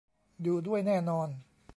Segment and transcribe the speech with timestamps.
[0.41, 1.27] อยู่ด้วยแน่นอน